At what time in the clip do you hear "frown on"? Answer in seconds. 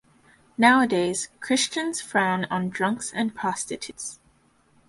2.01-2.69